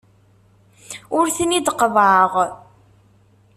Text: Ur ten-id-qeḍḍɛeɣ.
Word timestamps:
Ur 1.17 1.25
ten-id-qeḍḍɛeɣ. 1.35 2.33